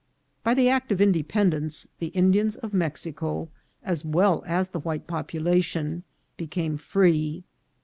By 0.43 0.55
the 0.55 0.67
act 0.67 0.91
of 0.91 0.99
independence, 0.99 1.85
the 1.99 2.07
Indians 2.07 2.55
of 2.55 2.73
Mexico, 2.73 3.49
as 3.83 4.03
well 4.03 4.43
as 4.47 4.69
the 4.69 4.79
white 4.79 5.05
population, 5.05 6.01
became 6.37 6.75
free. 6.77 7.43